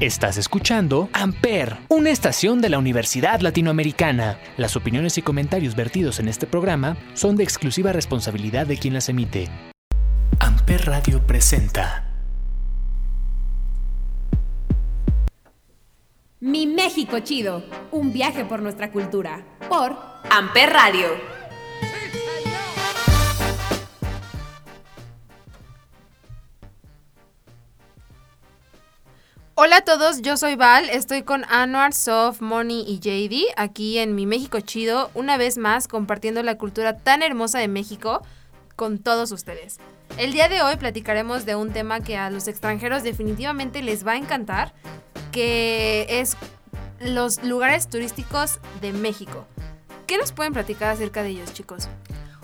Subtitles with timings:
[0.00, 4.38] Estás escuchando Amper, una estación de la Universidad Latinoamericana.
[4.56, 9.10] Las opiniones y comentarios vertidos en este programa son de exclusiva responsabilidad de quien las
[9.10, 9.50] emite.
[10.38, 12.06] Amper Radio presenta.
[16.40, 19.44] Mi México Chido, un viaje por nuestra cultura.
[19.68, 19.94] Por
[20.30, 21.39] Amper Radio.
[29.62, 34.14] Hola a todos, yo soy Val, estoy con Anwar, Sof, Moni y JD aquí en
[34.14, 38.22] mi México Chido, una vez más compartiendo la cultura tan hermosa de México
[38.74, 39.76] con todos ustedes.
[40.16, 44.12] El día de hoy platicaremos de un tema que a los extranjeros definitivamente les va
[44.12, 44.72] a encantar,
[45.30, 46.38] que es
[46.98, 49.46] los lugares turísticos de México.
[50.06, 51.86] ¿Qué nos pueden platicar acerca de ellos, chicos?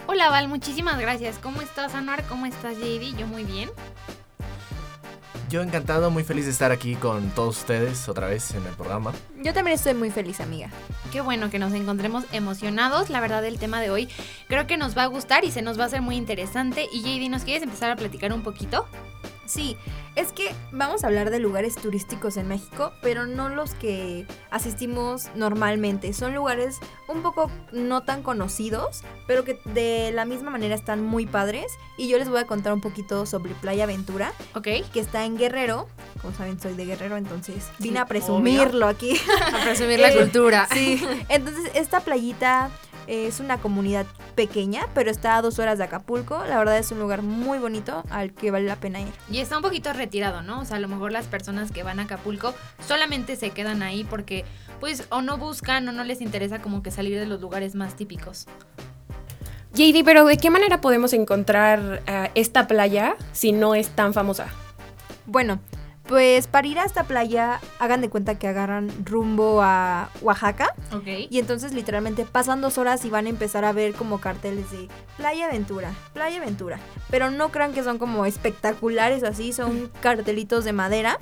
[0.07, 1.39] Hola Val, muchísimas gracias.
[1.39, 2.25] ¿Cómo estás, Anwar?
[2.25, 3.17] ¿Cómo estás, JD?
[3.17, 3.71] Yo muy bien.
[5.57, 9.15] Yo encantado, muy feliz de estar aquí con todos ustedes otra vez en el programa.
[9.43, 10.69] Yo también estoy muy feliz, amiga.
[11.13, 13.09] Qué bueno que nos encontremos emocionados.
[13.09, 14.11] La verdad, el tema de hoy
[14.49, 16.87] creo que nos va a gustar y se nos va a hacer muy interesante.
[16.93, 18.87] Y JD, ¿nos quieres empezar a platicar un poquito?
[19.47, 19.77] Sí,
[20.17, 25.27] es que vamos a hablar de lugares turísticos en México, pero no los que asistimos
[25.35, 26.13] normalmente.
[26.13, 31.27] Son lugares un poco no tan conocidos, pero que de la misma manera están muy
[31.27, 31.67] padres.
[31.99, 34.69] Y yo les voy a contar un poquito sobre Playa Aventura, Ok.
[34.93, 35.89] que está en Guerrero.
[36.21, 39.17] Como saben, soy de Guerrero, entonces vine a presumirlo aquí.
[39.55, 40.67] A presumir la Eh, cultura.
[40.73, 42.71] Sí, entonces esta playita
[43.07, 46.45] es una comunidad pequeña, pero está a dos horas de Acapulco.
[46.49, 49.13] La verdad es un lugar muy bonito al que vale la pena ir.
[49.31, 50.61] Y está un poquito retirado, ¿no?
[50.61, 52.55] O sea, a lo mejor las personas que van a Acapulco
[52.87, 54.45] solamente se quedan ahí porque,
[54.81, 57.95] pues, o no buscan o no les interesa como que salir de los lugares más
[57.97, 58.47] típicos.
[59.75, 64.49] JD, pero ¿de qué manera podemos encontrar eh, esta playa si no es tan famosa?
[65.27, 65.61] Bueno,
[66.09, 70.75] pues para ir a esta playa, hagan de cuenta que agarran rumbo a Oaxaca.
[70.93, 71.07] Ok.
[71.31, 74.89] Y entonces literalmente pasan dos horas y van a empezar a ver como carteles de
[75.17, 76.79] Playa Aventura, Playa Aventura.
[77.11, 81.19] Pero no crean que son como espectaculares así, son cartelitos de madera.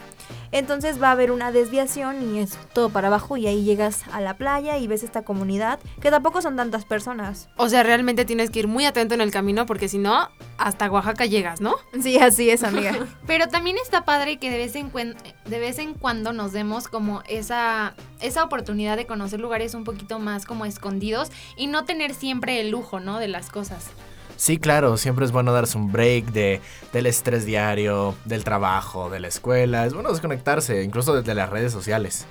[0.53, 4.21] Entonces va a haber una desviación y es todo para abajo y ahí llegas a
[4.21, 7.49] la playa y ves esta comunidad, que tampoco son tantas personas.
[7.57, 10.89] O sea, realmente tienes que ir muy atento en el camino porque si no, hasta
[10.89, 11.75] Oaxaca llegas, ¿no?
[12.01, 12.95] Sí, así es, amiga.
[13.27, 15.15] Pero también está padre que de vez en,
[15.45, 20.19] de vez en cuando nos demos como esa, esa oportunidad de conocer lugares un poquito
[20.19, 23.19] más como escondidos y no tener siempre el lujo, ¿no?
[23.19, 23.91] De las cosas.
[24.37, 26.61] Sí, claro, siempre es bueno darse un break de,
[26.93, 29.87] del estrés diario, del trabajo, de la escuela.
[29.87, 32.27] Es bueno desconectarse, incluso desde las redes sociales.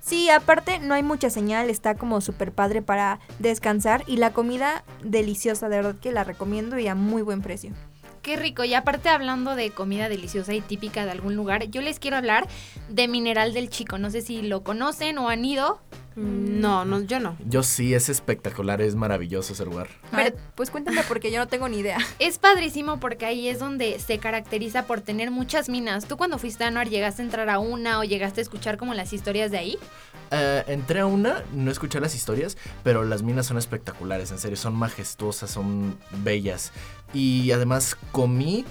[0.00, 4.84] Sí, aparte no hay mucha señal, está como súper padre para descansar y la comida
[5.02, 7.72] deliciosa, de verdad que la recomiendo y a muy buen precio.
[8.28, 8.62] Qué rico.
[8.62, 12.46] Y aparte hablando de comida deliciosa y típica de algún lugar, yo les quiero hablar
[12.90, 13.96] de Mineral del Chico.
[13.96, 15.80] No sé si lo conocen o han ido.
[16.14, 17.38] No, no, yo no.
[17.48, 19.88] Yo sí, es espectacular, es maravilloso ese lugar.
[20.10, 21.96] Pero, pues cuéntame porque yo no tengo ni idea.
[22.18, 26.04] Es padrísimo porque ahí es donde se caracteriza por tener muchas minas.
[26.06, 28.92] ¿Tú cuando fuiste a Anuar llegaste a entrar a una o llegaste a escuchar como
[28.92, 29.78] las historias de ahí?
[30.30, 34.56] Eh, entré a una, no escuché las historias, pero las minas son espectaculares, en serio,
[34.56, 36.72] son majestuosas, son bellas.
[37.12, 38.64] Y además comí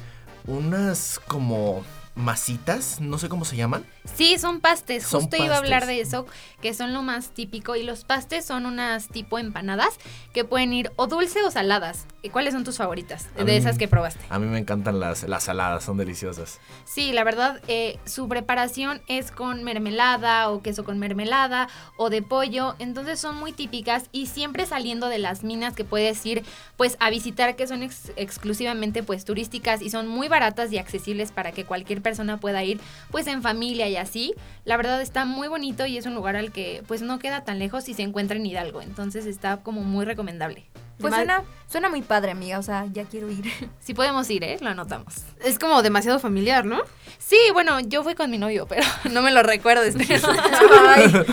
[0.46, 1.84] unas como
[2.18, 3.86] masitas, no sé cómo se llaman.
[4.16, 5.04] Sí, son pastes.
[5.04, 6.26] Son Justo iba a hablar de eso,
[6.62, 7.76] que son lo más típico.
[7.76, 9.98] Y los pastes son unas tipo empanadas
[10.34, 12.06] que pueden ir o dulce o saladas.
[12.24, 14.26] ¿Y cuáles son tus favoritas A de mí- esas que probaste?
[14.30, 16.60] A mí me encantan las, las saladas, son deliciosas.
[16.86, 22.22] Sí, la verdad, eh, su preparación es con mermelada o queso con mermelada o de
[22.24, 26.44] pollo, entonces son muy típicas y siempre saliendo de las minas que puedes ir
[26.76, 31.32] pues a visitar que son ex- exclusivamente pues turísticas y son muy baratas y accesibles
[31.32, 32.80] para que cualquier persona pueda ir
[33.12, 34.34] pues en familia y así.
[34.64, 37.60] La verdad está muy bonito y es un lugar al que pues no queda tan
[37.60, 40.64] lejos y se encuentra en Hidalgo, entonces está como muy recomendable.
[41.00, 43.46] Pues suena, suena muy padre, amiga, o sea, ya quiero ir.
[43.80, 44.58] Si podemos ir, ¿eh?
[44.60, 45.14] Lo anotamos.
[45.44, 46.82] Es como demasiado familiar, ¿no?
[47.20, 49.96] Sí, bueno, yo fui con mi novio, pero no me lo recuerdes.
[49.96, 50.28] Pero,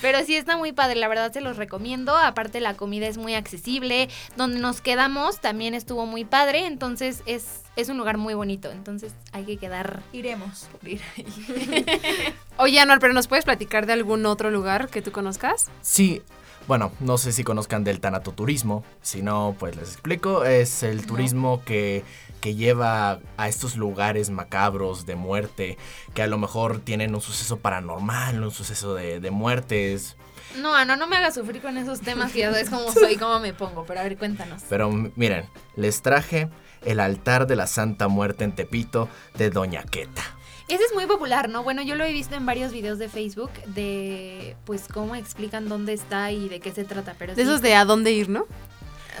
[0.00, 2.16] pero sí está muy padre, la verdad se los recomiendo.
[2.16, 4.08] Aparte la comida es muy accesible.
[4.36, 8.70] Donde nos quedamos también estuvo muy padre, entonces es, es un lugar muy bonito.
[8.70, 10.68] Entonces hay que quedar Iremos.
[10.72, 12.34] por ir ahí.
[12.56, 15.68] Oye, Anuar, pero ¿nos puedes platicar de algún otro lugar que tú conozcas?
[15.80, 16.22] Sí,
[16.66, 20.44] bueno, no sé si conozcan del tanatoturismo, si no, pues les explico.
[20.44, 22.04] Es el turismo que,
[22.40, 25.78] que lleva a estos lugares macabros de muerte,
[26.14, 30.16] que a lo mejor tienen un suceso paranormal, un suceso de, de muertes.
[30.60, 33.40] No, Ana, no me hagas sufrir con esos temas que ya sabes cómo soy, cómo
[33.40, 33.84] me pongo.
[33.84, 34.62] Pero a ver, cuéntanos.
[34.68, 35.46] Pero miren,
[35.76, 36.48] les traje
[36.82, 40.22] el altar de la Santa Muerte en Tepito de Doña Queta.
[40.68, 41.62] Ese es muy popular, ¿no?
[41.62, 45.92] Bueno, yo lo he visto en varios videos de Facebook de, pues, cómo explican dónde
[45.92, 47.14] está y de qué se trata.
[47.18, 48.46] Pero De sí, esos de a dónde ir, ¿no?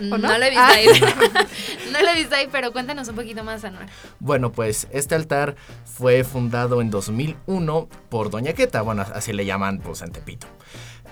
[0.00, 0.16] no?
[0.18, 0.38] no?
[0.38, 0.72] lo he visto Ah.
[0.74, 0.86] ahí.
[1.92, 3.86] no lo he visto ahí, pero cuéntanos un poquito más, Anuar.
[4.20, 5.54] Bueno, pues este altar
[5.84, 10.46] fue fundado en 2001 por Doña Queta, bueno, así le llaman pues en Tepito.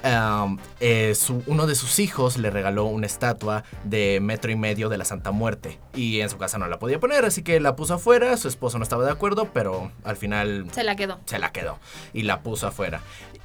[0.05, 4.88] Um, eh, su- uno de sus hijos le regaló una estatua de metro y medio
[4.88, 7.76] de la Santa Muerte y en su casa no la podía poner, así que la
[7.76, 11.20] puso afuera, su esposo no estaba de acuerdo, pero al final Se la quedó.
[11.26, 11.78] se la quedó
[12.12, 13.00] y la puso afuera.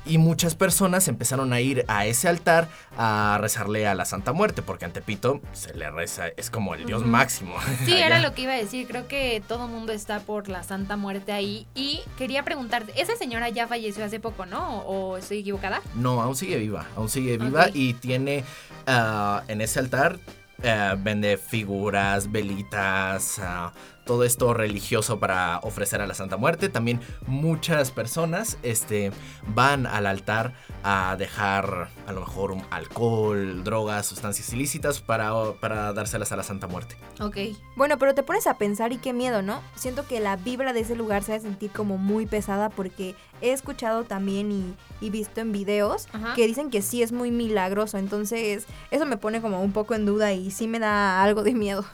[0.06, 4.62] Y muchas personas empezaron a ir a ese altar a rezarle a la Santa Muerte,
[4.62, 7.56] porque en Tepito se le reza, es como el dios máximo.
[7.84, 8.88] Sí, era lo que iba a decir.
[8.88, 11.68] Creo que todo mundo está por la Santa Muerte ahí.
[11.76, 14.80] Y quería preguntarte, esa señora ya falleció hace poco, ¿no?
[14.84, 15.82] ¿O estoy equivocada?
[15.94, 17.72] No, aún sigue viva, aún sigue viva Ok.
[17.74, 18.46] y tiene
[18.86, 20.20] ah, en ese altar
[20.62, 23.72] eh, vende figuras, velitas, ah,
[24.08, 26.70] todo esto religioso para ofrecer a la Santa Muerte.
[26.70, 29.12] También muchas personas este,
[29.54, 36.32] van al altar a dejar a lo mejor alcohol, drogas, sustancias ilícitas para, para dárselas
[36.32, 36.98] a la Santa Muerte.
[37.20, 37.38] Ok.
[37.76, 39.62] Bueno, pero te pones a pensar y qué miedo, ¿no?
[39.76, 43.16] Siento que la vibra de ese lugar se va a sentir como muy pesada porque
[43.42, 44.76] he escuchado también y,
[45.06, 46.34] y visto en videos Ajá.
[46.34, 47.98] que dicen que sí es muy milagroso.
[47.98, 51.54] Entonces, eso me pone como un poco en duda y sí me da algo de
[51.54, 51.86] miedo.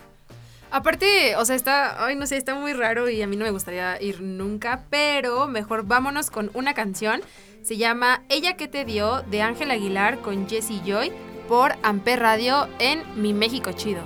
[0.73, 3.51] Aparte, o sea, está, ay, no sé, está muy raro y a mí no me
[3.51, 7.21] gustaría ir nunca, pero mejor vámonos con una canción.
[7.61, 11.11] Se llama Ella que te dio de Ángel Aguilar con Jesse Joy
[11.47, 14.01] por Amper Radio en Mi México Chido.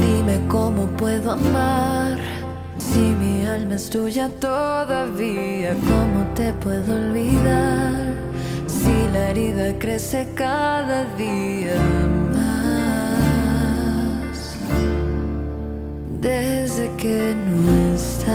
[0.00, 2.09] Dime cómo puedo amar
[2.92, 5.74] si mi alma es tuya todavía.
[5.90, 8.14] ¿Cómo te puedo olvidar
[8.66, 11.76] si la herida crece cada día
[12.34, 12.78] más?
[16.20, 18.30] Desde que no estás.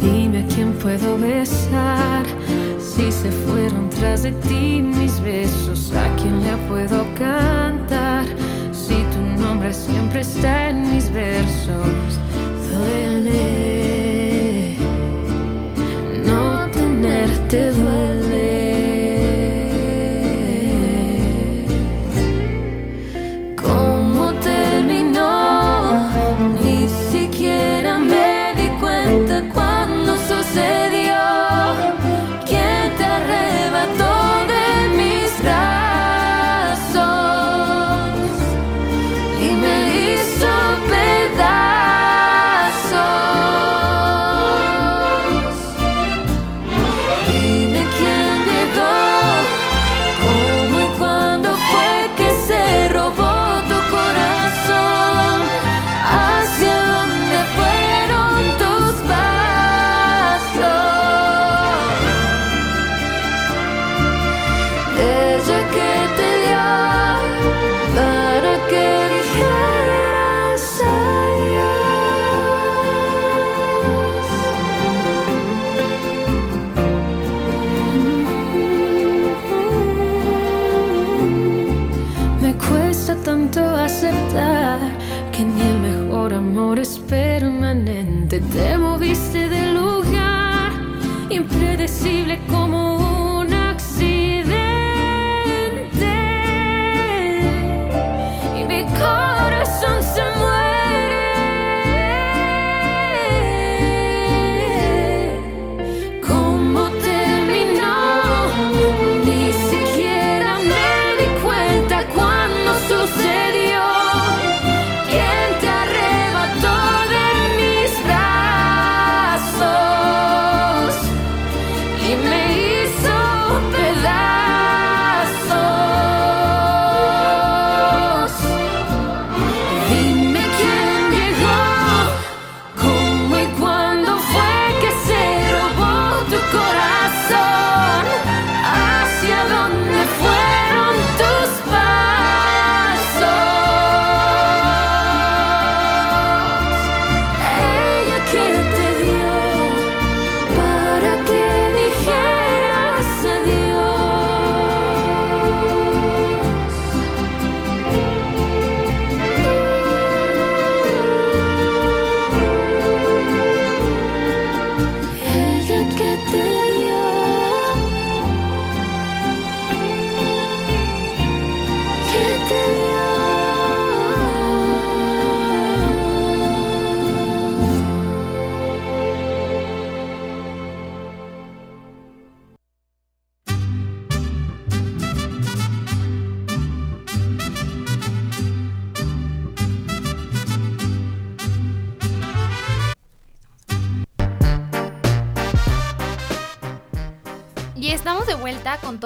[0.00, 2.24] Dime a quién puedo besar
[2.80, 5.92] si se fueron tras de ti mis besos.
[5.94, 8.26] A quién le puedo cantar
[9.72, 12.18] siempre está en mis versos.
[88.98, 90.72] moviste de lugar,
[91.30, 92.97] impredecible como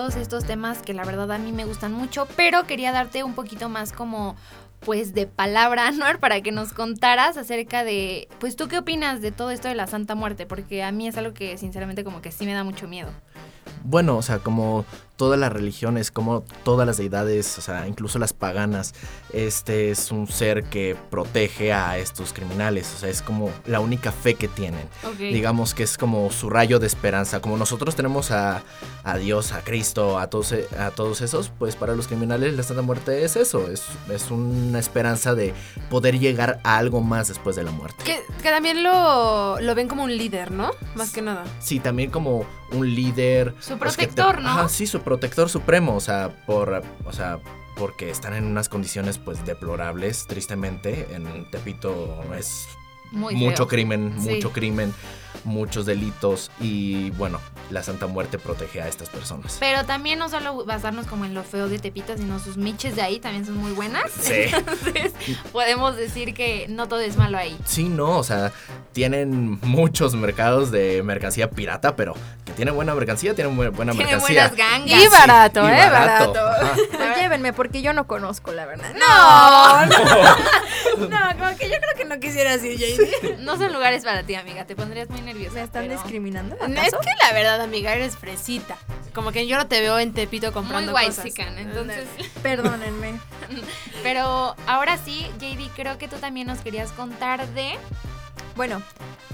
[0.02, 3.34] todos estos temas que la verdad a mí me gustan mucho, pero quería darte un
[3.34, 4.34] poquito más como
[4.80, 9.30] pues de palabra, Anuar, para que nos contaras acerca de, pues tú qué opinas de
[9.30, 12.32] todo esto de la Santa Muerte, porque a mí es algo que sinceramente como que
[12.32, 13.10] sí me da mucho miedo.
[13.84, 14.84] Bueno, o sea, como
[15.22, 18.92] todas las religiones, como todas las deidades, o sea, incluso las paganas,
[19.32, 24.10] este es un ser que protege a estos criminales, o sea, es como la única
[24.10, 24.88] fe que tienen.
[25.04, 25.18] Ok.
[25.18, 28.64] Digamos que es como su rayo de esperanza, como nosotros tenemos a,
[29.04, 32.64] a Dios, a Cristo, a todos, e- a todos esos, pues para los criminales la
[32.64, 35.54] Santa Muerte es eso, es, es una esperanza de
[35.88, 38.02] poder llegar a algo más después de la muerte.
[38.02, 40.72] Que, que también lo, lo ven como un líder, ¿no?
[40.96, 41.44] Más que nada.
[41.60, 43.54] Sí, también como un líder.
[43.60, 44.48] Su pues, que te- protector, ¿no?
[44.48, 45.11] Ajá, sí, su protector
[45.48, 47.38] supremo, o sea, por, o sea,
[47.76, 51.08] porque están en unas condiciones pues deplorables, tristemente.
[51.14, 52.66] En Tepito es
[53.10, 53.68] Muy mucho feo.
[53.68, 54.34] crimen, Sí.
[54.34, 54.92] mucho crimen,
[55.44, 59.56] muchos delitos y bueno, la Santa Muerte protege a estas personas.
[59.60, 63.02] Pero también no solo basarnos como en lo feo de Tepito, sino sus miches de
[63.02, 64.10] ahí también son muy buenas.
[64.20, 64.32] Sí.
[64.52, 65.12] Entonces,
[65.52, 67.56] podemos decir que no todo es malo ahí.
[67.64, 68.52] Sí, no, o sea,
[68.92, 74.10] tienen muchos mercados de mercancía pirata, pero que tienen buena mercancía, tienen bu- buena Tiene
[74.12, 74.48] mercancía.
[74.50, 75.02] buenas gangas.
[75.02, 75.88] Y barato, Y ¿eh?
[75.90, 76.46] Barato.
[76.46, 76.74] Ajá.
[77.02, 78.92] Pues llévenme, porque yo no conozco, la verdad.
[78.94, 81.08] No, no.
[81.08, 83.38] no, como que yo creo que no quisieras ir, JD.
[83.40, 84.64] No son lugares para ti, amiga.
[84.66, 85.54] Te pondrías muy nerviosa.
[85.54, 86.54] ¿Me están pero discriminando?
[86.56, 86.98] Es ¿acaso?
[87.00, 88.76] que la verdad, amiga, eres fresita.
[89.14, 91.26] Como que yo no te veo en Tepito Muy comprando white cosas.
[91.58, 92.06] entonces.
[92.42, 93.20] Perdónenme.
[94.02, 97.74] Pero ahora sí, JD, creo que tú también nos querías contar de.
[98.56, 98.82] Bueno,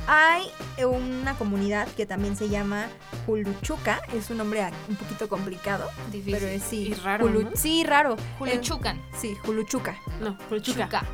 [0.06, 0.44] hay
[0.84, 2.86] una comunidad que también se llama
[3.26, 4.00] Juluchuca.
[4.14, 5.90] Es un nombre un poquito complicado.
[6.12, 6.34] Difícil.
[6.34, 6.88] Pero es sí.
[6.88, 7.56] Y raro, Julu- ¿no?
[7.56, 8.16] Sí, raro.
[8.38, 8.96] Juluchucan.
[8.98, 9.96] Eh, sí, Juluchuca.
[10.20, 11.04] No, Pulchuca.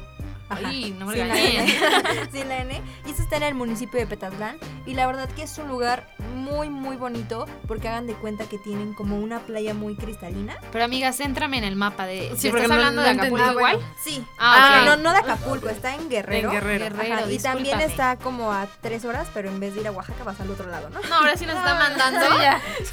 [0.49, 1.39] Ay, no me Sin la.
[1.39, 2.29] N.
[2.33, 2.83] Sin la N.
[3.07, 4.57] Y esto está en el municipio de Petatlán.
[4.87, 7.47] Y la verdad que es un lugar muy, muy bonito.
[7.67, 10.57] Porque hagan de cuenta que tienen como una playa muy cristalina.
[10.73, 12.29] Pero amiga, céntrame en el mapa de.
[12.37, 13.11] Sí, ¿Estás porque no- hablando no de.
[13.15, 13.77] Acapulco Ah, igual?
[13.77, 14.25] bueno, sí.
[14.39, 14.87] Ah, ok.
[14.87, 16.49] No, no de Acapulco, está en Guerrero.
[16.49, 16.85] En Guerrero.
[16.85, 19.93] Guerrero, Ajá, y también está como a tres horas, pero en vez de ir a
[19.93, 21.01] Oaxaca vas al otro lado, ¿no?
[21.09, 22.27] No, ahora sí nos está mandando.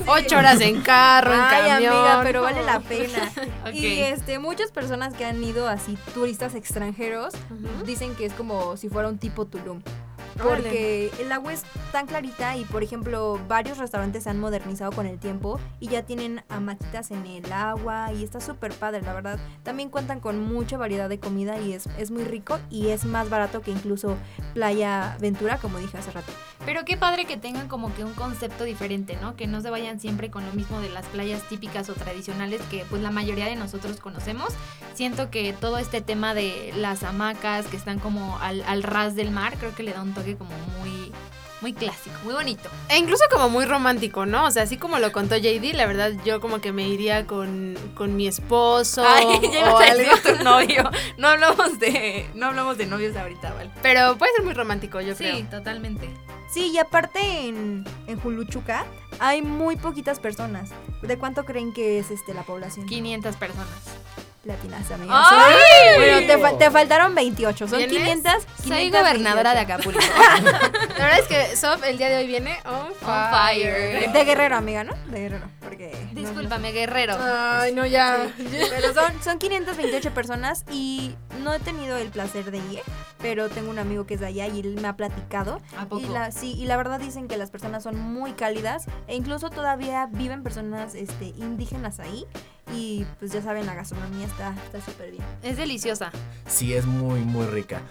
[0.07, 1.93] Ocho horas en carro, en Ay, camión.
[1.93, 3.31] amiga, pero vale la pena.
[3.73, 7.33] Y este, muchas personas que han ido así, turistas extranjeros.
[7.85, 9.81] Dicen que es como si fuera un tipo Tulum.
[10.41, 15.05] Porque el agua es tan clarita y, por ejemplo, varios restaurantes se han modernizado con
[15.05, 19.39] el tiempo y ya tienen hamaquitas en el agua y está súper padre, la verdad.
[19.63, 23.29] También cuentan con mucha variedad de comida y es, es muy rico y es más
[23.29, 24.17] barato que incluso
[24.53, 26.31] Playa Ventura, como dije hace rato.
[26.65, 29.35] Pero qué padre que tengan como que un concepto diferente, ¿no?
[29.35, 32.85] Que no se vayan siempre con lo mismo de las playas típicas o tradicionales que
[32.89, 34.53] pues la mayoría de nosotros conocemos.
[34.93, 39.31] Siento que todo este tema de las hamacas que están como al, al ras del
[39.31, 41.11] mar, creo que le da un toque como muy,
[41.61, 42.69] muy clásico, muy bonito.
[42.89, 44.45] E incluso como muy romántico, ¿no?
[44.45, 47.75] O sea, así como lo contó JD, la verdad yo como que me iría con,
[47.95, 50.13] con mi esposo o algo.
[50.23, 50.89] tu novio.
[51.17, 53.69] No hablamos de, no hablamos de novios ahorita, ¿vale?
[53.81, 55.49] Pero puede ser muy romántico, yo Sí, creo.
[55.49, 56.09] totalmente.
[56.51, 58.85] Sí, y aparte en, en Juluchuca
[59.19, 60.71] hay muy poquitas personas.
[61.01, 62.87] ¿De cuánto creen que es este la población?
[62.87, 63.69] 500 personas.
[64.43, 65.15] Latinas, amigas.
[65.29, 65.97] ¡Ay!
[65.97, 67.67] Bueno, te, fa- te faltaron 28.
[67.67, 67.95] Son ¿Vienes?
[67.95, 68.33] 500.
[68.33, 68.43] Soy
[68.89, 68.97] 528.
[68.97, 69.99] gobernadora de Acapulco.
[70.97, 72.93] La verdad es que Sof el día de hoy viene on On
[73.31, 74.11] fire.
[74.11, 74.95] De Guerrero, amiga, ¿no?
[75.11, 75.45] De Guerrero.
[75.71, 75.89] Porque.
[76.13, 77.15] no- Discúlpame, guerrero.
[77.17, 78.29] Ay, no, ya.
[78.37, 82.81] Pero son, son 528 personas y no he tenido el placer de ir,
[83.19, 85.61] pero tengo un amigo que es de allá y él me ha platicado.
[85.77, 86.01] ¿A poco?
[86.01, 89.49] Y la, sí, y la verdad dicen que las personas son muy cálidas e incluso
[89.49, 92.25] todavía viven personas este, indígenas ahí.
[92.73, 95.23] Y pues ya saben, la gastronomía está está súper bien.
[95.43, 96.11] Es deliciosa.
[96.47, 97.81] Sí, es muy, muy rica.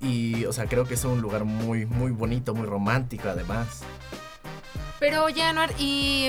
[0.00, 3.82] Y, o sea, creo que es un lugar muy, muy bonito, muy romántico además.
[5.00, 6.28] Pero oye, Anuar, y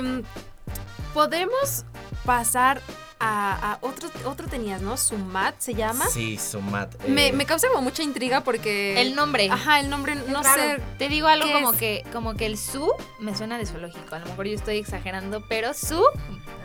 [1.14, 1.86] podemos
[2.26, 2.82] pasar
[3.22, 4.96] a, a otro, otro tenías, ¿no?
[4.96, 6.06] Sumat se llama.
[6.08, 6.96] Sí, Sumat.
[7.04, 9.02] eh, Me, me causa como mucha intriga porque...
[9.02, 9.50] El nombre.
[9.52, 10.62] Ajá, el nombre, no raro.
[10.62, 10.82] sé.
[10.98, 11.80] Te digo algo ¿Qué como es?
[11.80, 12.90] que, como que el su
[13.20, 14.16] me suena de zoológico.
[14.16, 16.02] A lo mejor yo estoy exagerando, pero su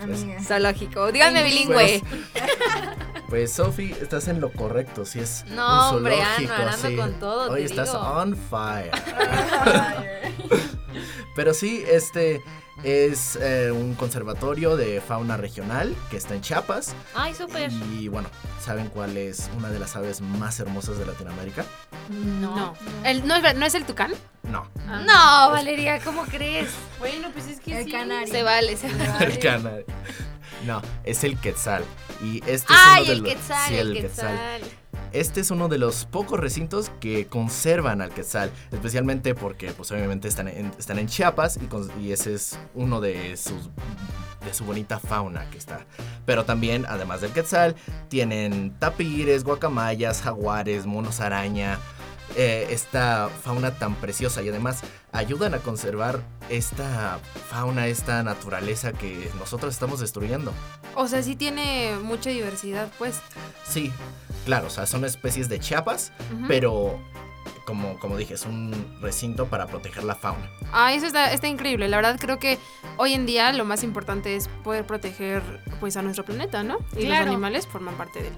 [0.01, 0.41] Amiga.
[0.45, 1.11] zoológico.
[1.11, 2.03] Díganme Pues, bilingüe.
[3.29, 5.05] Pues, Sophie, estás en lo correcto.
[5.05, 6.53] Sí, es No, un hombre, zoológico.
[6.53, 6.97] Ana, ando sí.
[6.97, 8.01] con todo, Hoy te estás digo.
[8.01, 8.93] on fire.
[11.35, 12.43] Pero sí, este
[12.83, 16.95] es eh, un conservatorio de fauna regional que está en Chiapas.
[17.15, 17.71] Ay, súper.
[17.73, 18.29] Y bueno,
[18.61, 21.65] ¿saben cuál es una de las aves más hermosas de Latinoamérica?
[22.09, 22.55] No.
[22.57, 22.75] No.
[23.05, 24.13] El, ¿no, es, ¿No es el tucán?
[24.43, 26.69] No, No, Valeria, ¿cómo crees?
[26.99, 28.33] Bueno, pues es que El canario.
[28.33, 29.27] Se vale, se vale.
[29.27, 29.87] el canario.
[30.67, 31.85] No, es el quetzal.
[32.23, 34.61] Y este es Ay, uno de el los- quetzal, sí, el quetzal.
[35.15, 40.29] Este es uno de los pocos recintos que conservan al quetzal, especialmente porque pues obviamente
[40.29, 41.59] están en, Chiapas
[42.01, 43.71] y ese es uno de sus
[44.45, 45.87] de su bonita fauna que está.
[46.27, 47.77] Pero también, además del quetzal,
[48.09, 51.79] tienen tapires, guacamayas, jaguares, monos araña,
[52.37, 54.83] eh, esta fauna tan preciosa y además
[55.15, 57.19] ayudan a conservar esta
[57.49, 60.53] fauna, esta naturaleza que nosotros estamos destruyendo.
[60.97, 63.21] O sea, sí tiene mucha diversidad, pues.
[63.65, 63.93] Sí,
[64.45, 66.13] claro, o sea, son especies de Chiapas,
[66.49, 67.01] pero
[67.65, 70.51] como, como dije, es un recinto para proteger la fauna.
[70.73, 71.89] Ah, eso está, está increíble.
[71.89, 72.59] La verdad creo que
[72.97, 75.43] hoy en día lo más importante es poder proteger
[75.79, 76.79] pues a nuestro planeta, ¿no?
[76.97, 78.35] Y los animales forman parte de él.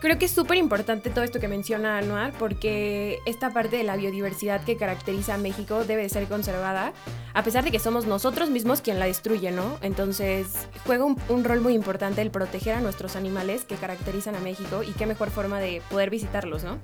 [0.00, 3.96] Creo que es súper importante todo esto que menciona Anuar porque esta parte de la
[3.96, 6.94] biodiversidad que caracteriza a México debe de ser conservada,
[7.34, 9.76] a pesar de que somos nosotros mismos quien la destruye, ¿no?
[9.82, 10.46] Entonces
[10.86, 14.92] juega un, rol muy importante el proteger a nuestros animales que caracterizan a México y
[14.92, 16.78] qué mejor forma de poder visitarlos, ¿no?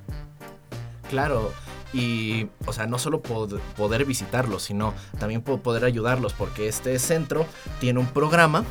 [1.08, 1.52] Claro,
[1.94, 6.98] y, o sea, no solo pod- poder visitarlos, sino también po- poder ayudarlos, porque este
[6.98, 7.46] centro
[7.80, 8.64] tiene un programa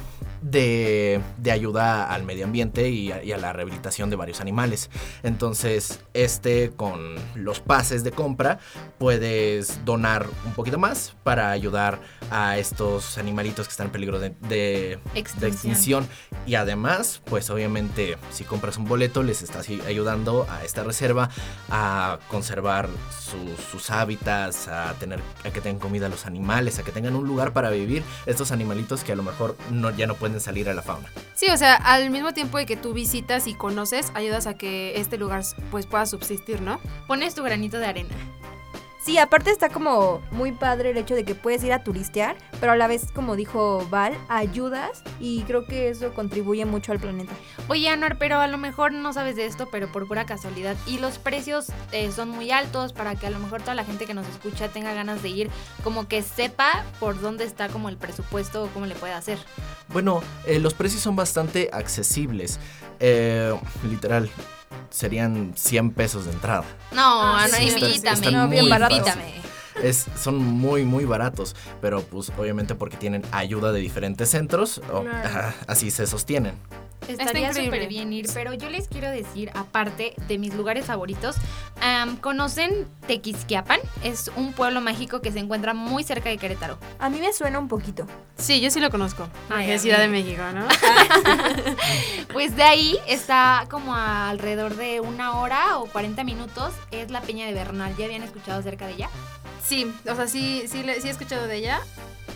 [0.49, 4.91] de, de ayuda al medio ambiente y a, y a la rehabilitación de varios animales.
[5.23, 8.59] Entonces, este con los pases de compra
[8.99, 11.99] puedes donar un poquito más para ayudar
[12.29, 14.99] a estos animalitos que están en peligro de, de-
[15.39, 16.07] de Extinción.
[16.45, 21.29] Y además, pues obviamente, si compras un boleto, les estás ayudando a esta reserva
[21.69, 22.87] a conservar
[23.19, 27.25] sus- sus hábitats, a tener a que tengan comida los animales, a que tengan un
[27.27, 30.73] lugar para vivir estos animalitos que a lo mejor no, ya no pueden salir a
[30.73, 31.09] la fauna.
[31.33, 35.00] Sí, o sea, al mismo tiempo de que tú visitas y conoces, ayudas a que
[35.00, 36.79] este lugar pues pueda subsistir, ¿no?
[37.07, 38.15] Pones tu granito de arena.
[39.05, 42.72] Sí, aparte está como muy padre el hecho de que puedes ir a turistear, pero
[42.72, 47.31] a la vez, como dijo Val, ayudas y creo que eso contribuye mucho al planeta.
[47.68, 50.75] Oye, Anuar, pero a lo mejor no sabes de esto, pero por pura casualidad.
[50.87, 54.07] Y los precios eh, son muy altos para que a lo mejor toda la gente
[54.07, 55.51] que nos escucha tenga ganas de ir,
[55.83, 59.37] como que sepa por dónde está como el presupuesto o cómo le puede hacer.
[59.89, 62.59] Bueno, eh, los precios son bastante accesibles.
[63.00, 63.55] Eh,
[63.87, 64.31] literal,
[64.89, 66.63] serían 100 pesos de entrada.
[66.91, 68.15] No, Ah, sí, está- invítame.
[68.15, 68.98] están No, bien baratos.
[68.98, 69.35] invítame.
[69.83, 75.03] Es, son muy, muy baratos, pero pues obviamente porque tienen ayuda de diferentes centros, o-
[75.67, 76.55] así se sostienen.
[77.07, 81.35] Estaría súper bien ir, pero yo les quiero decir, aparte de mis lugares favoritos,
[82.22, 83.79] ¿conocen Tequisquiapan?
[84.03, 86.77] Es un pueblo mágico que se encuentra muy cerca de Querétaro.
[87.00, 88.07] A mí me suena un poquito.
[88.37, 89.27] Sí, yo sí lo conozco.
[89.50, 90.68] Ay, Ciudad de México, ¿no?
[92.33, 97.22] Pues de ahí está como a alrededor de una hora o 40 minutos, es la
[97.22, 97.96] Peña de Bernal.
[97.98, 99.09] ¿Ya habían escuchado acerca de ella?
[99.63, 101.81] Sí, o sea, sí, sí, sí he escuchado de ella.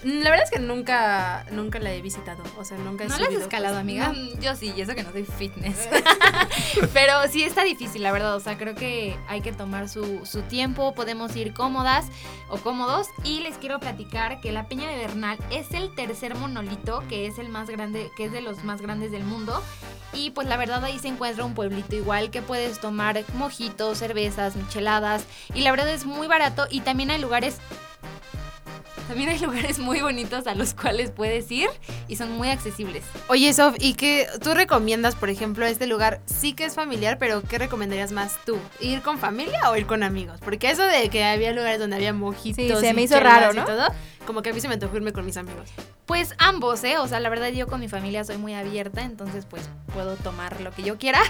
[0.04, 2.44] La verdad es que nunca, nunca la he visitado.
[2.58, 4.14] O sea, nunca he ¿No la has escalado, amiga?
[4.14, 4.40] No.
[4.40, 5.90] Yo sí, y eso que no soy fitness.
[6.94, 8.36] Pero sí está difícil, la verdad.
[8.36, 10.94] O sea, creo que hay que tomar su, su tiempo.
[10.94, 12.06] Podemos ir cómodas
[12.50, 13.08] o cómodos.
[13.24, 17.38] Y les quiero platicar que la Peña de Bernal es el tercer monolito, que es
[17.38, 19.62] el más grande, que es de los más grandes del mundo.
[20.14, 24.56] Y pues la verdad ahí se encuentra un pueblito igual que puedes tomar mojitos, cervezas,
[24.56, 25.26] micheladas.
[25.54, 26.68] Y la verdad es muy barato.
[26.70, 27.58] Y también hay lugares
[29.10, 31.68] también hay lugares muy bonitos a los cuales puedes ir
[32.08, 33.04] y son muy accesibles.
[33.28, 36.22] Oye, Sof, ¿y qué tú recomiendas, por ejemplo, este lugar?
[36.28, 38.60] Sí que es familiar, pero ¿qué recomendarías más tú?
[38.80, 40.40] ¿Ir con familia o ir con amigos?
[40.46, 43.52] Porque eso de que había lugares donde había mojitos Sí, se y me hizo raro,
[43.52, 43.66] y ¿no?
[43.66, 43.88] todo,
[44.28, 45.72] como que a mí se me antojó irme con mis amigos.
[46.06, 47.00] Pues ambos, ¿eh?
[47.00, 50.62] O sea, la verdad yo con mi familia soy muy abierta, entonces pues puedo tomar
[50.62, 51.22] lo que yo quiera.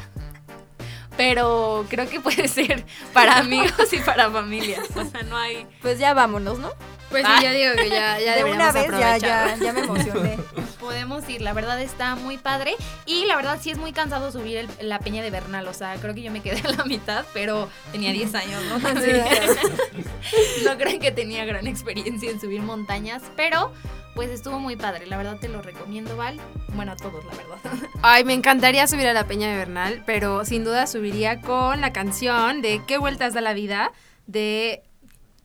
[1.19, 4.85] Pero creo que puede ser para amigos y para familias.
[4.95, 5.67] O sea, no hay...
[5.81, 6.71] Pues ya vámonos, ¿no?
[7.09, 7.39] Pues Ah.
[7.39, 9.19] sí, yo digo que ya, ya de una vez ya, aprovechar.
[9.19, 10.37] ya, ya me emocioné.
[10.79, 12.73] Podemos ir, la verdad está muy padre.
[13.05, 15.67] Y la verdad sí es muy cansado subir el- la peña de Bernal.
[15.67, 18.75] O sea, creo que yo me quedé a la mitad, pero tenía 10 años, ¿no?
[18.89, 19.11] Así
[20.65, 23.73] no creen que tenía gran experiencia en subir montañas, pero
[24.15, 25.05] pues estuvo muy padre.
[25.07, 26.39] La verdad te lo recomiendo, Val.
[26.73, 27.57] Bueno, a todos, la verdad.
[28.01, 31.93] Ay, me encantaría subir a la Peña de Bernal, pero sin duda subiría con la
[31.93, 33.91] canción de ¿Qué vueltas da la vida?
[34.27, 34.83] de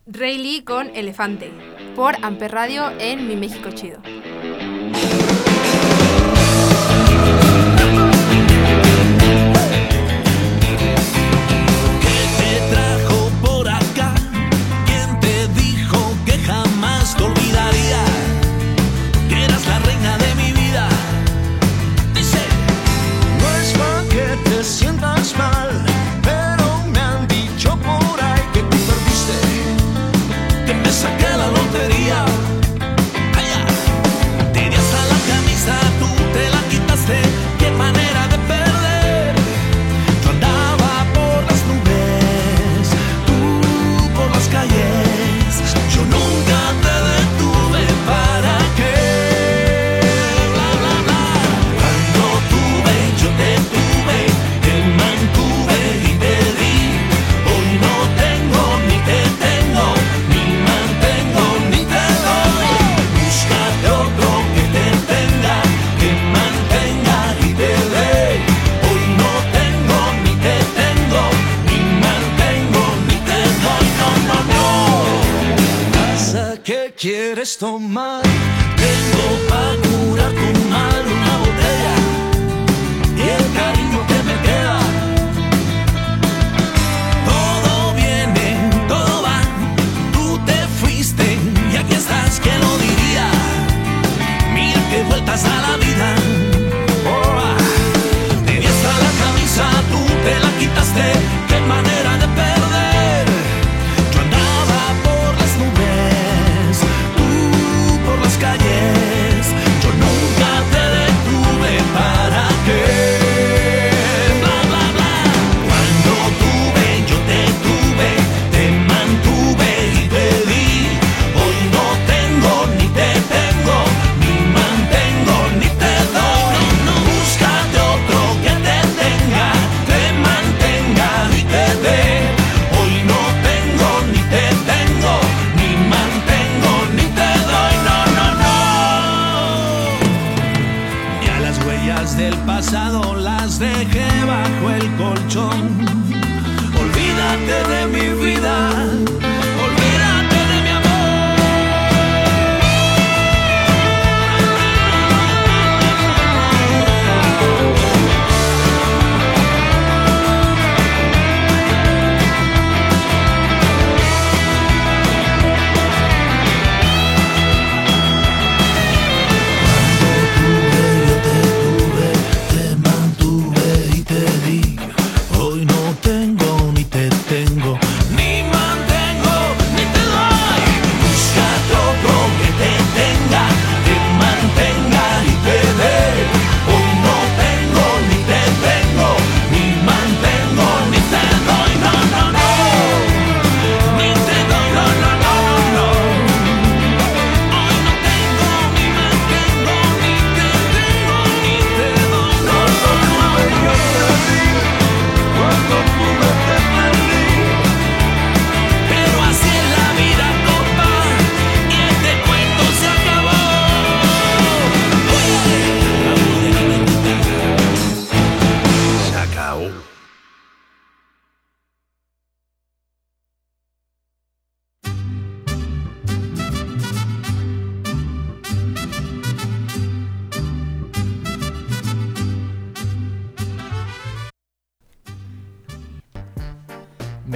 [0.07, 1.51] Rayleigh con Elefante
[1.95, 3.99] por Amper Radio en Mi México Chido.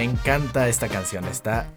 [0.10, 1.67] Encanta esta canción, está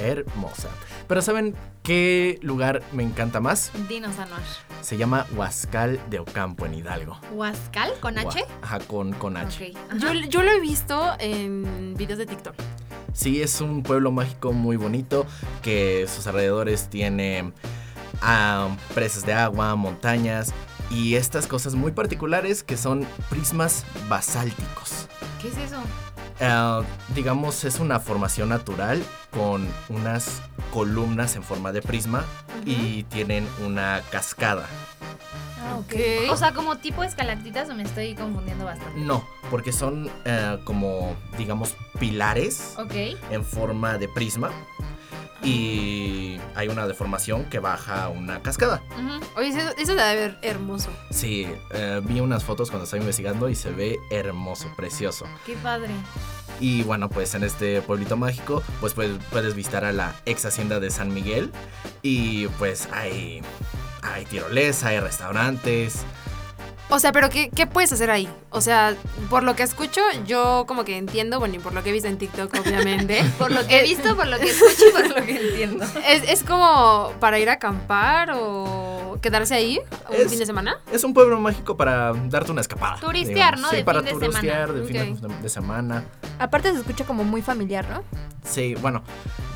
[0.00, 0.68] hermosa.
[1.08, 3.72] Pero ¿saben qué lugar me encanta más?
[3.88, 4.40] Dinos, Anuar.
[4.82, 7.18] Se llama Huascal de Ocampo en Hidalgo.
[7.32, 8.26] ¿Huascal con H?
[8.44, 9.72] Hua- Ajá, con, con H.
[9.90, 9.98] Ajá.
[9.98, 12.54] Yo, yo lo he visto en videos de TikTok.
[13.12, 15.26] Sí, es un pueblo mágico muy bonito
[15.62, 17.52] que sus alrededores tiene
[18.22, 20.52] ah, presas de agua, montañas
[20.90, 25.08] y estas cosas muy particulares que son prismas basálticos.
[25.42, 25.78] ¿Qué es eso?
[26.40, 26.82] Ah,
[27.14, 30.40] digamos, es una formación natural con unas
[30.72, 32.24] columnas en forma de prisma
[32.64, 34.66] y tienen una cascada.
[35.64, 36.30] Ah, ok.
[36.30, 39.00] O sea, como tipo escalactitas o me estoy confundiendo bastante.
[39.00, 42.94] No, porque son eh, como, digamos, pilares Ok.
[43.30, 44.50] en forma de prisma
[45.42, 48.82] y hay una deformación que baja una cascada.
[49.36, 50.90] Oye, eso, eso debe ver hermoso.
[51.10, 55.26] Sí, eh, vi unas fotos cuando estaba investigando y se ve hermoso, precioso.
[55.46, 55.90] Qué padre.
[56.60, 60.80] Y bueno, pues en este pueblito mágico, pues puedes, puedes visitar a la ex hacienda
[60.80, 61.52] de San Miguel
[62.02, 63.42] y pues hay,
[64.02, 66.04] hay tirolesa, hay restaurantes.
[66.90, 68.28] O sea, pero ¿qué, ¿qué puedes hacer ahí?
[68.50, 68.94] O sea,
[69.28, 72.08] por lo que escucho, yo como que entiendo, bueno, y por lo que he visto
[72.08, 73.22] en TikTok, obviamente.
[73.38, 75.84] Por lo que he visto, por lo que escucho y por lo que entiendo.
[76.08, 80.78] ¿Es, es como para ir a acampar o quedarse ahí un Es- fin de semana?
[80.90, 82.96] Es un pueblo mágico para darte una escapada.
[83.00, 83.60] Turistear, digamos.
[83.60, 83.68] ¿no?
[83.70, 84.80] Sí, De para fin de turistear semana.
[84.80, 86.04] de fin de semana.
[86.38, 88.02] Aparte se escucha como muy familiar, ¿no?
[88.44, 89.02] Sí, bueno,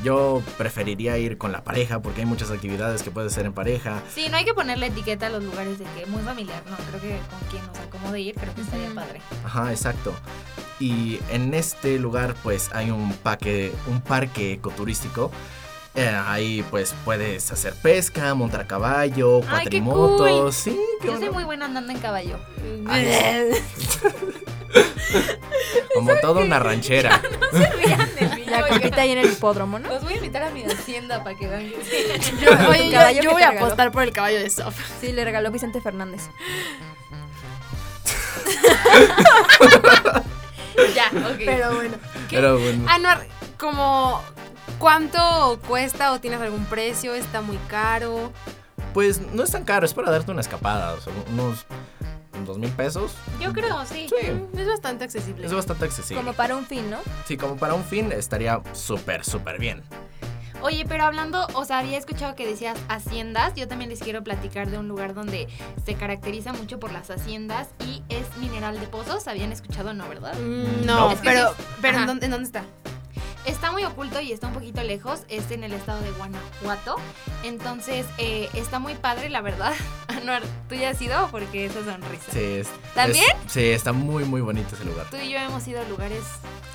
[0.03, 4.01] yo preferiría ir con la pareja porque hay muchas actividades que puedes hacer en pareja.
[4.13, 6.75] Sí, no hay que ponerle etiqueta a los lugares de que muy familiar, no.
[6.89, 9.21] Creo que con quien nos acomode ir, creo que estaría padre.
[9.45, 10.13] Ajá, exacto.
[10.79, 15.31] Y en este lugar pues hay un, parque, un parque ecoturístico.
[15.95, 19.49] Eh, ahí pues puedes hacer pesca, montar a caballo, Ay, qué
[19.81, 20.41] cuatrimotos.
[20.41, 20.53] cool.
[20.53, 21.33] Sí, qué Yo soy bueno.
[21.33, 22.39] muy buena andando en caballo.
[25.93, 27.21] Como toda una ranchera.
[28.47, 29.89] La compita ahí en el hipódromo, ¿no?
[29.89, 32.31] Los voy a invitar a mi hacienda para que vean sí.
[32.39, 34.75] Yo, oye, yo, yo que voy a apostar por el caballo de Sof.
[35.01, 36.29] Sí, le regaló Vicente Fernández.
[40.95, 41.37] Ya, ok.
[41.37, 41.97] Pero bueno.
[42.29, 42.37] ¿qué?
[42.37, 42.85] Pero bueno.
[42.89, 43.27] Anuar,
[43.59, 44.21] como
[44.83, 47.15] ¿Cuánto cuesta o tienes algún precio?
[47.15, 48.33] ¿Está muy caro?
[48.93, 51.65] Pues no es tan caro, es para darte una escapada, o sea, unos
[52.45, 53.13] dos mil pesos.
[53.39, 54.09] Yo creo, sí.
[54.09, 55.45] Sí, Es bastante accesible.
[55.45, 56.21] es bastante accesible.
[56.21, 56.97] Como para un fin, ¿no?
[57.25, 59.81] Sí, como para un fin estaría súper, súper bien.
[60.63, 63.53] Oye, pero hablando, o sea, había escuchado que decías haciendas.
[63.55, 65.49] Yo también les quiero platicar de un lugar donde
[65.85, 69.27] se caracteriza mucho por las haciendas y es Mineral de Pozos.
[69.27, 69.93] ¿Habían escuchado?
[69.93, 70.33] No, ¿verdad?
[70.39, 71.17] Mm, No, No.
[71.21, 72.63] pero, pero ¿en dónde, en dónde está?
[73.45, 75.23] Está muy oculto y está un poquito lejos.
[75.27, 76.95] Es en el estado de Guanajuato.
[77.43, 79.73] Entonces, eh, está muy padre, la verdad.
[80.21, 81.27] Anuar, ¿tú ya has ido?
[81.31, 82.31] Porque esa sonrisa.
[82.31, 83.25] Sí, es, ¿También?
[83.45, 85.07] es- sí, está muy, muy bonito ese lugar.
[85.09, 86.21] Tú y yo hemos ido a lugares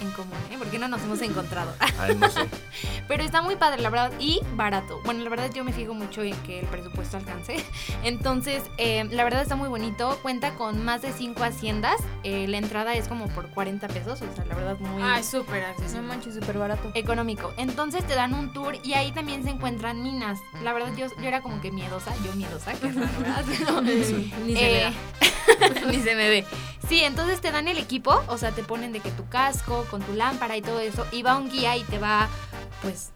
[0.01, 0.57] en común, ¿eh?
[0.59, 1.73] Porque no nos hemos encontrado.
[1.99, 2.41] Ay, no sé.
[3.09, 5.01] Pero está muy padre, la verdad, y barato.
[5.05, 7.65] Bueno, la verdad yo me fijo mucho en que el presupuesto alcance.
[8.05, 10.19] Entonces, eh, la verdad está muy bonito.
[10.23, 11.97] Cuenta con más de cinco haciendas.
[12.23, 15.27] Eh, la entrada es como por 40 pesos, o sea, la verdad muy Ah, es
[15.29, 16.03] súper No accesible.
[16.03, 16.91] manches, súper barato.
[16.95, 17.53] económico.
[17.57, 20.39] Entonces te dan un tour y ahí también se encuentran minas.
[20.63, 23.09] La verdad yo, yo era como que miedosa, yo miedosa, que raro,
[23.45, 23.45] ¿verdad?
[23.47, 24.93] Pero, Ni se eh,
[25.91, 26.45] Ni se me ve.
[26.89, 30.01] Sí, entonces te dan el equipo, o sea, te ponen de que tu casco, con
[30.03, 32.29] tu lámpara y todo eso, y va un guía y te va,
[32.81, 33.11] pues,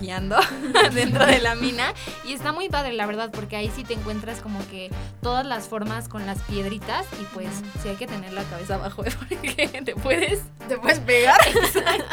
[0.00, 0.36] guiando
[0.94, 1.92] dentro de la mina.
[2.24, 4.90] Y está muy padre, la verdad, porque ahí sí te encuentras como que
[5.22, 7.48] todas las formas con las piedritas y pues
[7.82, 9.12] sí hay que tener la cabeza abajo ¿eh?
[9.18, 11.38] porque te puedes ¿Te puedes pegar?
[11.48, 12.09] Exacto.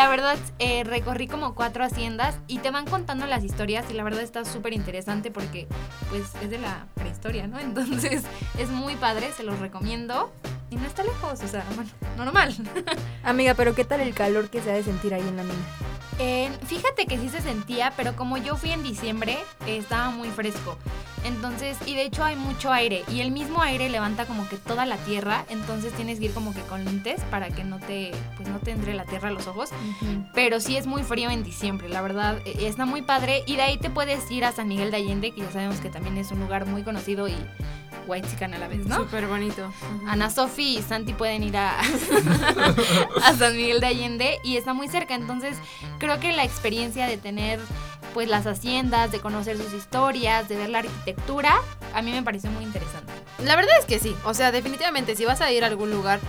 [0.00, 4.02] La verdad, eh, recorrí como cuatro haciendas y te van contando las historias y la
[4.02, 5.68] verdad está súper interesante porque
[6.08, 7.58] pues es de la prehistoria, ¿no?
[7.60, 8.22] Entonces
[8.58, 10.32] es muy padre, se los recomiendo
[10.70, 12.56] y no está lejos, o sea, bueno, normal.
[13.24, 15.99] Amiga, pero ¿qué tal el calor que se ha de sentir ahí en la mina?
[16.22, 20.28] Eh, fíjate que sí se sentía, pero como yo fui en diciembre, eh, estaba muy
[20.28, 20.76] fresco.
[21.24, 23.04] Entonces, y de hecho hay mucho aire.
[23.08, 25.44] Y el mismo aire levanta como que toda la tierra.
[25.48, 28.70] Entonces tienes que ir como que con lentes para que no te, pues no te
[28.72, 29.70] entre la tierra a los ojos.
[30.34, 32.38] Pero sí es muy frío en diciembre, la verdad.
[32.44, 33.42] eh, Está muy padre.
[33.46, 35.88] Y de ahí te puedes ir a San Miguel de Allende, que ya sabemos que
[35.88, 37.34] también es un lugar muy conocido y
[38.06, 38.96] white chican a la vez, ¿no?
[38.96, 39.72] Súper bonito.
[40.06, 41.78] Ana Sofi y Santi pueden ir a,
[43.24, 45.14] a San Miguel de Allende y está muy cerca.
[45.14, 45.56] Entonces,
[45.98, 47.60] creo que la experiencia de tener
[48.14, 51.54] pues las haciendas, de conocer sus historias, de ver la arquitectura,
[51.94, 53.12] a mí me pareció muy interesante.
[53.44, 54.14] La verdad es que sí.
[54.24, 56.20] O sea, definitivamente, si vas a ir a algún lugar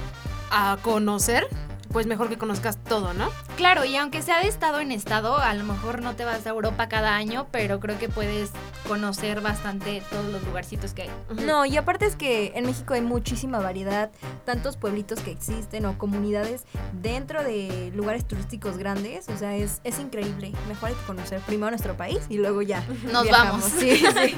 [0.51, 1.47] a conocer,
[1.91, 3.29] pues mejor que conozcas todo, ¿no?
[3.57, 6.49] Claro, y aunque sea de estado en estado, a lo mejor no te vas a
[6.49, 8.51] Europa cada año, pero creo que puedes
[8.87, 11.09] conocer bastante todos los lugarcitos que hay.
[11.45, 14.11] No, y aparte es que en México hay muchísima variedad,
[14.45, 19.99] tantos pueblitos que existen o comunidades dentro de lugares turísticos grandes, o sea, es, es
[19.99, 20.51] increíble.
[20.67, 22.83] Mejor hay que conocer primero nuestro país y luego ya.
[23.11, 23.61] Nos viajamos.
[23.61, 23.71] vamos.
[23.81, 24.35] Sí, sí.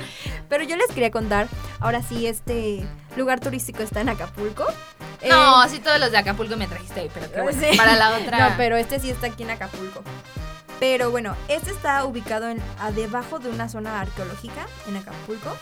[0.48, 1.48] Pero yo les quería contar,
[1.80, 2.86] ahora sí, este
[3.18, 4.66] lugar turístico está en Acapulco.
[5.30, 7.60] No, Eh, sí, todos los de Acapulco me trajiste ahí, pero qué bueno.
[7.60, 7.78] Sí.
[7.78, 8.50] Para la otra.
[8.50, 10.04] No, pero este sí está aquí en Acapulco.
[10.80, 15.56] Pero bueno, este está ubicado en, a debajo de una zona arqueológica en Acapulco.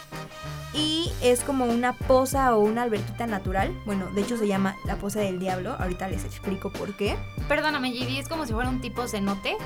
[0.74, 3.71] Y es como una poza o una alberquita natural.
[3.86, 5.76] Bueno, de hecho se llama la poza del diablo.
[5.78, 7.17] Ahorita les explico por qué.
[7.47, 9.58] Perdóname, JD, es como si fuera un tipo cenote,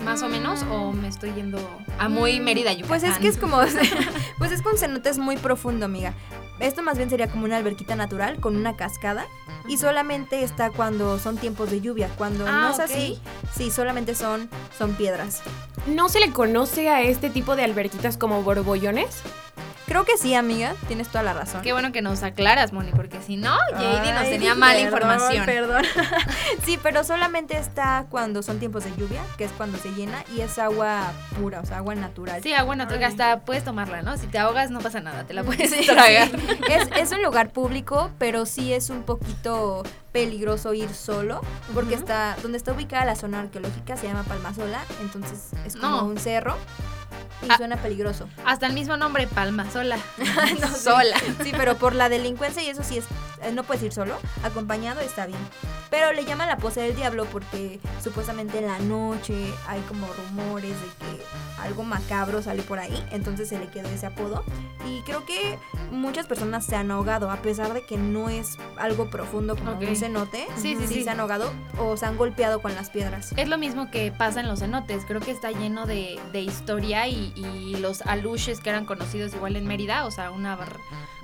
[0.00, 1.58] más o menos, o me estoy yendo
[1.98, 2.88] a muy Mm, Mérida, Yucatán.
[2.88, 3.58] Pues es que es como.
[4.38, 6.14] pues es que un cenote es muy profundo, amiga.
[6.60, 9.26] Esto más bien sería como una alberquita natural con una cascada.
[9.68, 12.08] Y solamente está cuando son tiempos de lluvia.
[12.16, 13.20] Cuando Ah, no es así,
[13.54, 15.42] sí, solamente son, son piedras.
[15.86, 19.22] ¿No se le conoce a este tipo de alberquitas como borbollones?
[19.88, 20.74] Creo que sí, amiga.
[20.86, 21.62] Tienes toda la razón.
[21.62, 24.92] Qué bueno que nos aclaras, Moni, porque si no, JD nos Ay, tenía mala perdón,
[24.92, 25.46] información.
[25.46, 25.82] Perdón.
[26.64, 30.42] sí, pero solamente está cuando son tiempos de lluvia, que es cuando se llena, y
[30.42, 32.42] es agua pura, o sea, agua natural.
[32.42, 34.16] Sí, agua natural, hasta puedes tomarla, ¿no?
[34.18, 36.28] Si te ahogas no pasa nada, te la puedes Sí, tragar.
[36.28, 36.58] sí.
[36.68, 41.40] Es, es un lugar público, pero sí es un poquito peligroso ir solo,
[41.74, 46.04] porque está donde está ubicada la zona arqueológica se llama Palmasola, entonces es como No.
[46.06, 46.56] un cerro
[47.42, 47.56] y Ah.
[47.56, 48.28] suena peligroso.
[48.44, 49.98] Hasta el mismo nombre, Palma, sola.
[50.60, 51.16] No, sola.
[51.42, 53.04] Sí, pero por la delincuencia y eso sí es,
[53.42, 55.38] eh, no puedes ir solo, acompañado está bien.
[55.90, 60.70] Pero le llaman la pose del diablo porque supuestamente en la noche hay como rumores
[60.80, 61.22] de que
[61.62, 64.44] algo macabro sale por ahí, entonces se le quedó ese apodo.
[64.86, 65.58] Y creo que
[65.90, 69.82] muchas personas se han ahogado, a pesar de que no es algo profundo como Ok.
[69.88, 70.46] un cenote.
[70.56, 71.04] Sí, sí, sí.
[71.04, 73.32] se han ahogado o se han golpeado con las piedras.
[73.36, 77.06] Es lo mismo que pasa en los cenotes, creo que está lleno de, de historia
[77.08, 80.80] y, y los aluches que eran conocidos igual en Mérida, o sea, una barra-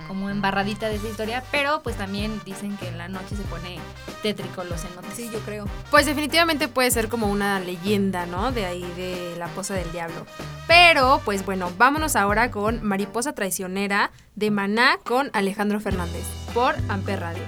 [0.09, 3.79] como embarradita de esa historia, pero pues también dicen que en la noche se pone
[4.23, 5.15] tétrico los cenotes.
[5.15, 5.67] Sí, yo creo.
[5.91, 8.53] Pues definitivamente puede ser como una leyenda, ¿no?
[8.53, 10.27] De ahí de la poza del diablo.
[10.69, 17.21] Pero, pues bueno, vámonos ahora con Mariposa Traicionera de Maná con Alejandro Fernández por Amper
[17.21, 17.43] Radio.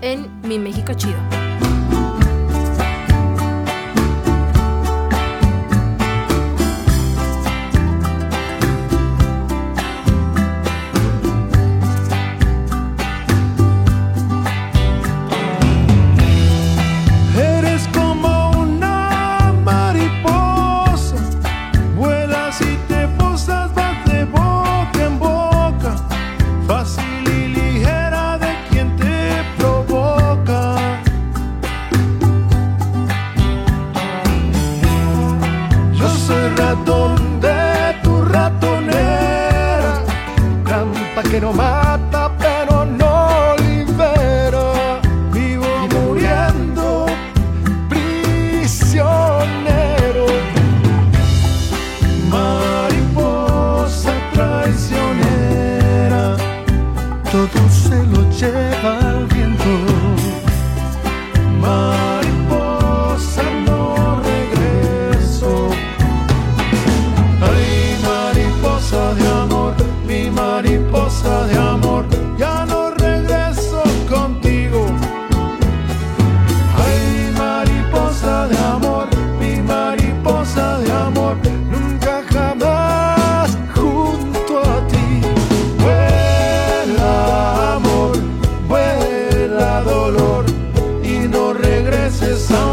[0.00, 1.18] En Mi México Chido.
[92.10, 92.67] chances.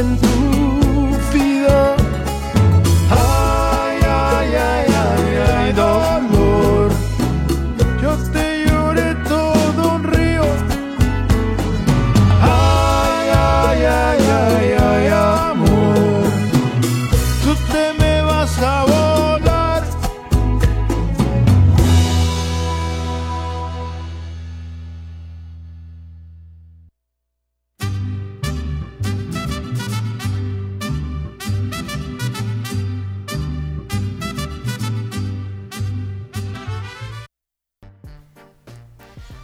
[0.00, 0.39] en tu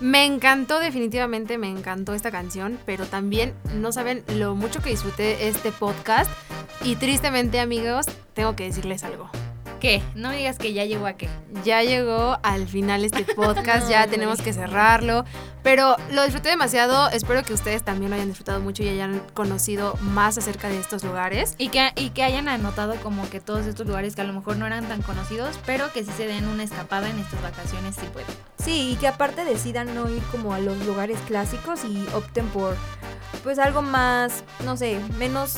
[0.07, 5.49] Me encantó, definitivamente me encantó esta canción, pero también no saben lo mucho que disfruté
[5.49, 6.31] este podcast.
[6.85, 9.29] Y tristemente, amigos, tengo que decirles algo.
[9.81, 10.05] ¿Qué?
[10.15, 11.29] No me digas que ya llegó a qué.
[11.65, 15.25] Ya llegó al final este podcast, ya tenemos que cerrarlo,
[15.67, 19.99] pero lo disfruté demasiado, espero que ustedes también lo hayan disfrutado mucho y hayan conocido
[20.01, 21.57] más acerca de estos lugares.
[21.59, 24.59] Y que, y que hayan anotado como que todos estos lugares que a lo mejor
[24.59, 28.07] no eran tan conocidos, pero que sí se den una escapada en estas vacaciones si
[28.07, 28.29] pueden.
[28.63, 32.77] Sí, y que aparte decidan no ir como a los lugares clásicos y opten por
[33.43, 35.57] pues algo más, no sé, menos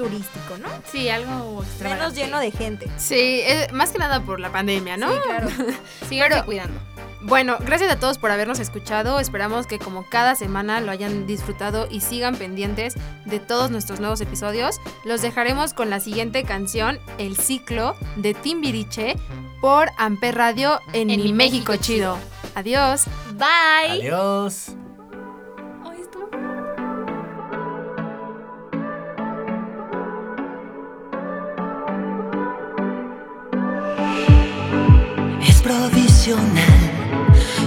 [0.00, 0.68] turístico, ¿no?
[0.90, 1.88] Sí, algo extravagante.
[1.88, 2.88] Menos lleno de gente.
[2.96, 3.42] Sí,
[3.72, 5.12] más que nada por la pandemia, ¿no?
[5.12, 5.48] Sí, claro.
[6.08, 6.80] Síganse cuidando.
[7.22, 9.20] Bueno, gracias a todos por habernos escuchado.
[9.20, 12.94] Esperamos que como cada semana lo hayan disfrutado y sigan pendientes
[13.26, 14.80] de todos nuestros nuevos episodios.
[15.04, 19.16] Los dejaremos con la siguiente canción, El ciclo de Timbiriche
[19.60, 22.18] por Amper Radio en, En Mi Mi México, México Chido.
[22.54, 23.04] Adiós.
[23.34, 24.00] Bye.
[24.00, 24.72] Adiós.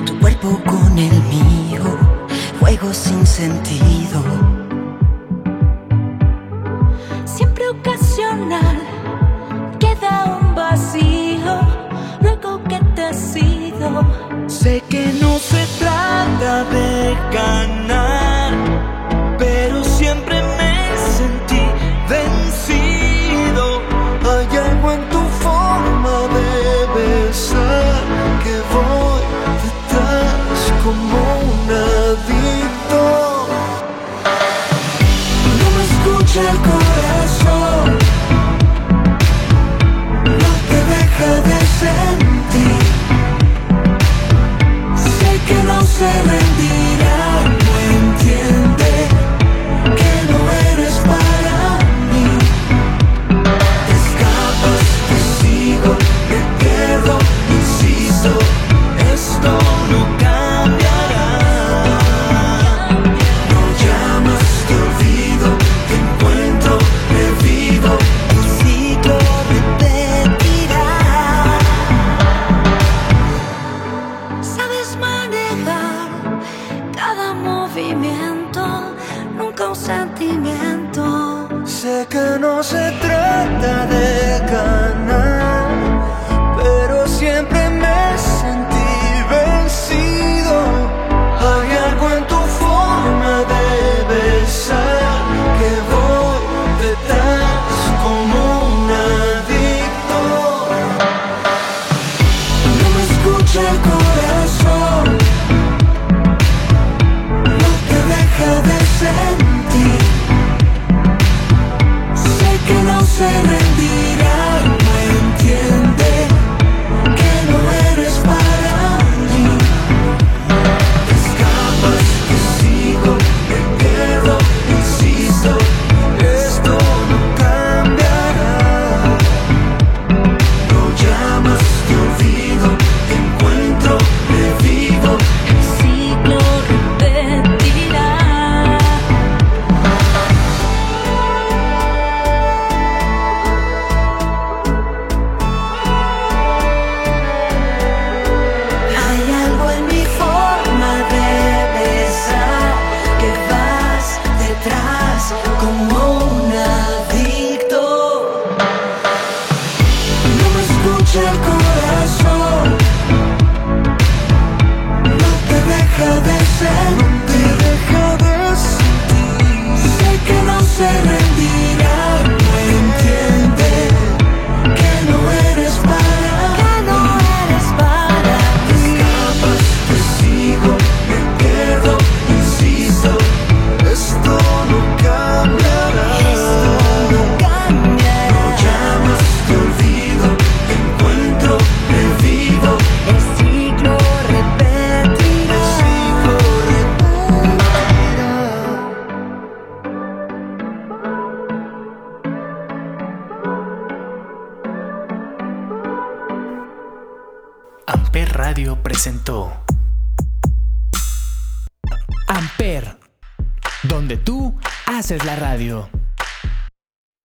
[0.05, 1.83] Tu cuerpo con el mío,
[2.61, 4.23] juego sin sentido.
[7.25, 8.79] Siempre ocasional,
[9.79, 11.59] queda un vacío,
[12.21, 13.89] luego que te has ido.
[14.47, 18.22] Sé que no se trata de ganar,